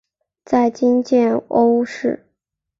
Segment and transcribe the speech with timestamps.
[0.43, 2.25] 在今建瓯市。